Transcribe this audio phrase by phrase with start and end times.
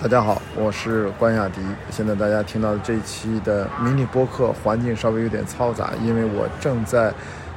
[0.00, 1.60] 大家好，我是关雅迪。
[1.90, 7.12] 现在大家听到的这一期的迷你播客环境稍微有点嘈杂，因为我正在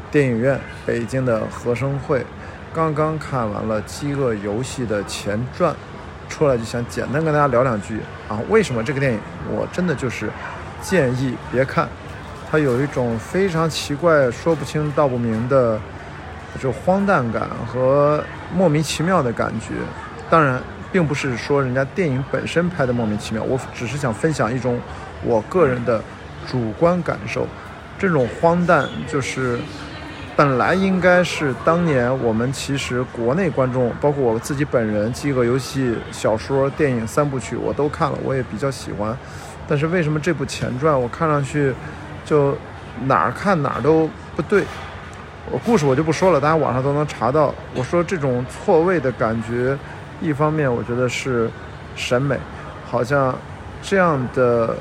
[0.09, 2.25] 电影院北京的和生汇，
[2.73, 5.75] 刚刚看完了《饥饿游戏》的前传，
[6.29, 8.39] 出来就想简单跟大家聊两句啊。
[8.49, 9.19] 为什么这个电影
[9.51, 10.27] 我真的就是
[10.81, 11.87] 建议别看？
[12.49, 15.79] 它有一种非常奇怪、说不清道不明的
[16.59, 19.75] 就荒诞感和莫名其妙的感觉。
[20.27, 20.59] 当然。
[20.91, 24.79] 并不是说人家电影本身拍的莫名其妙，我只是想分享一种
[25.23, 26.01] 我个人的
[26.45, 27.47] 主观感受。
[27.97, 29.59] 这种荒诞就是
[30.35, 39.15] 本来应该是当年我们其实国内观众，包括我自己本人，《饥饿游戏》小说、电影三部曲我都看了，我也比较喜欢。
[39.67, 41.73] 但是为什么这部前传我看上去
[42.25, 42.57] 就
[43.05, 44.63] 哪儿看哪儿都不对？
[45.51, 47.53] 我故事我就不说了，大家网上都能查到。
[47.75, 49.77] 我说这种错位的感觉。
[50.21, 51.49] 一方面，我觉得是
[51.95, 52.37] 审美，
[52.87, 53.35] 好像
[53.81, 54.75] 这样的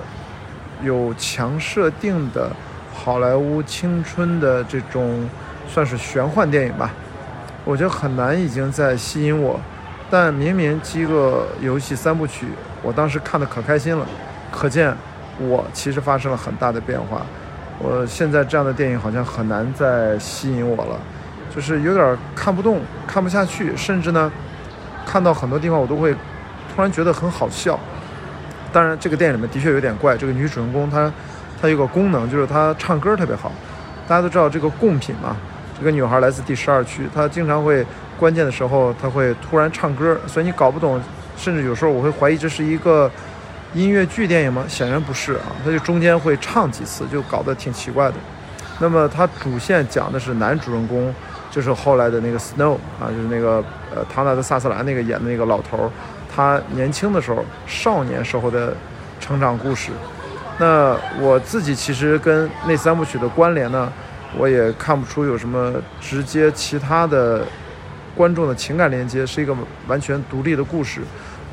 [0.82, 2.50] 有强设定的
[2.92, 5.26] 好莱坞青春的这种
[5.66, 6.90] 算是玄幻电影吧，
[7.64, 9.58] 我觉得很难已经在吸引我。
[10.10, 12.46] 但明明《饥饿游戏》三部曲，
[12.82, 14.06] 我当时看的可开心了，
[14.50, 14.94] 可见
[15.38, 17.24] 我其实发生了很大的变化。
[17.78, 20.98] 我现在这样的电影好像很难再吸引我了，
[21.54, 24.30] 就是有点看不动、看不下去，甚至呢。
[25.10, 26.14] 看到很多地方，我都会
[26.72, 27.76] 突然觉得很好笑。
[28.72, 30.16] 当然，这个电影里面的确有点怪。
[30.16, 31.12] 这个女主人公她，
[31.60, 33.50] 她有个功能，就是她唱歌特别好。
[34.06, 35.36] 大家都知道这个贡品嘛，
[35.76, 37.84] 这个女孩来自第十二区，她经常会
[38.16, 41.02] 关键的时候，她会突然唱歌，所以你搞不懂，
[41.36, 43.10] 甚至有时候我会怀疑这是一个
[43.74, 44.64] 音乐剧电影吗？
[44.68, 48.14] 显然不是啊，她就中间会唱几次，就搞得挺奇怪的。
[48.78, 51.12] 那么它主线讲的是男主人公。
[51.50, 53.62] 就是后来的那个 Snow 啊，就是那个
[53.94, 55.90] 呃唐纳德·萨斯兰那个演的那个老头儿，
[56.34, 58.72] 他年轻的时候少年时候的
[59.18, 59.90] 成长故事。
[60.58, 63.90] 那我自己其实跟那三部曲的关联呢，
[64.36, 67.44] 我也看不出有什么直接其他的
[68.14, 69.56] 观众的情感连接，是一个
[69.88, 71.00] 完全独立的故事。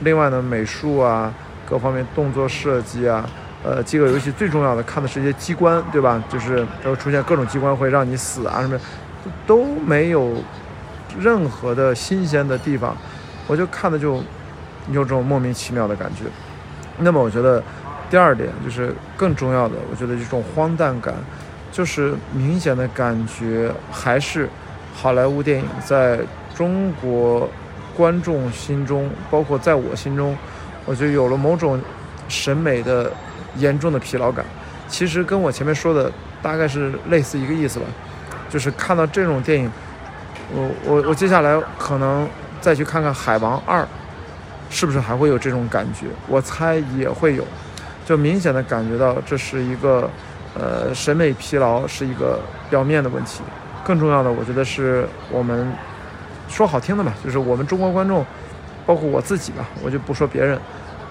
[0.02, 1.34] 另外呢，美术啊，
[1.68, 3.28] 各方面动作设计啊，
[3.64, 6.22] 呃，饥饿游戏最重要的看的是一些机关，对吧？
[6.30, 8.78] 就是会出现各种机关会让你死啊什么。
[9.46, 10.36] 都没有
[11.20, 12.96] 任何的新鲜的地方，
[13.48, 14.22] 我就看的就
[14.92, 16.24] 有种莫名其妙的感觉。
[17.00, 17.64] 那么我觉得
[18.10, 21.14] 第二点就是更重要的，我觉得这种荒诞感，
[21.72, 24.50] 就是明显的感觉还是
[24.96, 26.20] 好莱坞电影在
[26.56, 27.50] 中国
[27.96, 30.36] 观众心中，包括在我心中，
[30.86, 31.80] 我觉得有了某种
[32.28, 33.12] 审美的
[33.58, 34.46] 严重的疲劳感。
[34.88, 36.12] 其实跟我前面说的
[36.42, 37.86] 大概是类似一个意思吧。
[38.50, 39.72] 就是看到这种电影，
[40.54, 42.28] 我我我接下来可能
[42.62, 43.82] 再去看看《海王二》，
[44.70, 46.08] 是不是还会有这种感觉？
[46.28, 47.44] 我猜也会有，
[48.06, 50.10] 就明显的感觉到这是一个
[50.54, 53.42] 呃审美疲劳，是一个表面的问题。
[53.86, 55.72] 更重要的，我觉得是我们
[56.50, 58.26] 说好听的嘛，就是我们中国观众，
[58.86, 60.60] 包括我自己吧，我就不说别人，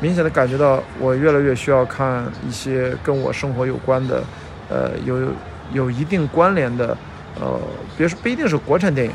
[0.01, 4.23] 明显的感觉到我越来越需要看一些跟我生活有关的，
[4.69, 5.29] 呃，有
[5.73, 6.97] 有一定关联的。
[7.41, 7.61] 呃，
[7.99, 9.13] 别说不一定是国产电影，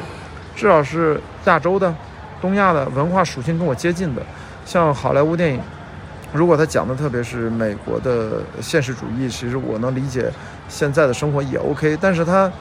[0.55, 1.93] 至少是亚洲的、
[2.39, 4.21] 东亚的文化属性跟我接近的，
[4.63, 5.59] 像好莱坞电影，
[6.31, 10.31] 如果他讲的特别是美国的现实主义，其实我能理解
[10.69, 12.51] 现在的生活也 OK，但是他，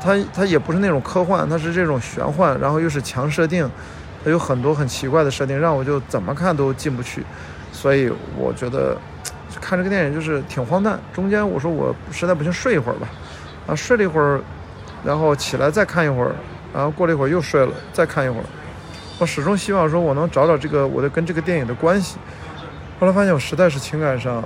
[0.00, 3.70] 他他也不是那种科幻，他是这种玄幻，然后又是强设定，
[4.24, 7.22] 他有很多很奇怪的设定，让我就怎么看都进不去，
[7.70, 8.96] 所以我觉得
[9.60, 10.98] 看这个电影就是挺荒诞。
[11.12, 13.06] 中间我说我实在不行睡一会儿吧，
[13.66, 14.40] 啊，睡了一会儿。
[15.04, 16.34] 然后起来再看一会儿，
[16.74, 18.44] 然后过了一会儿又睡了，再看一会儿。
[19.18, 22.18] 我始终希望说我能找找这个我的跟这个电影的关系。
[23.00, 24.42] 后来发现我实在是情感上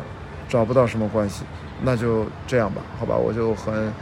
[0.49, 1.45] 找不到什么关系，
[1.83, 3.93] 那就这样吧，好吧，我就很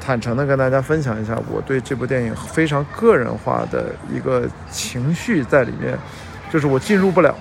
[0.00, 5.98] 坦诚的跟大家分享一下我对这部电影非常个人化的一个情绪在里面，
[6.50, 7.34] 就是我进入不了，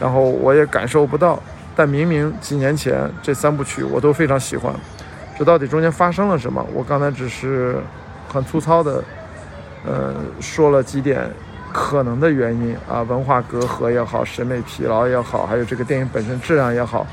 [0.00, 1.40] 然后我也感受不到，
[1.76, 4.74] 但明明几年前这三部曲我都非常喜欢。
[5.38, 6.64] 这到底中间发生了什么？
[6.72, 7.76] 我刚才只是
[8.32, 9.04] 很粗糙的，
[9.84, 11.30] 呃，说了几点
[11.72, 17.06] 可能的原因啊，文化隔阂也好，审美疲劳也好，还有这个电影本身质量也好，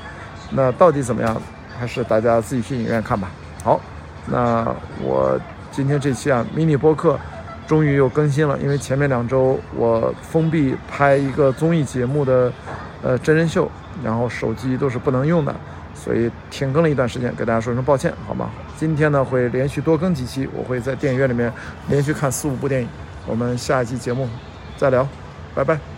[0.52, 1.36] 那到底怎么样？
[1.78, 3.30] 还是大家自己去影院看吧。
[3.62, 3.82] 好，
[4.28, 5.38] 那我
[5.70, 7.20] 今天这期啊，迷你播客
[7.68, 12.54] 终于又更新了，因为前面两周我封闭拍一个综艺节目的
[13.02, 13.70] 呃真人秀，
[14.02, 15.54] 然后手机都是不能用的。
[15.94, 18.50] 所以停更了一段时间，给大家说声抱歉，好吗？
[18.78, 21.52] 今天呢会连续多更几期，我会在电影院里面
[21.88, 22.88] 连续看四五部电影。
[23.26, 24.28] 我们下一期节目
[24.78, 25.08] 再聊，
[25.56, 25.93] 拜拜。